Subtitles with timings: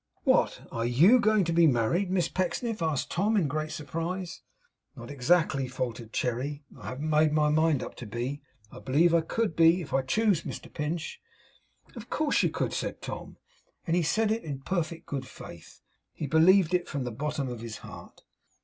[0.23, 0.67] 'What!
[0.71, 4.41] are YOU going to be married, Miss Pecksniff?' asked Tom in great surprise.
[4.95, 6.63] 'Not exactly,' faltered Cherry.
[6.75, 8.41] 'I haven't made up my mind to be.
[8.71, 11.21] I believe I could be, if I chose, Mr Pinch.'
[11.95, 13.37] 'Of course you could!' said Tom.
[13.85, 15.81] And he said it in perfect good faith.
[16.13, 18.23] He believed it from the bottom of his heart.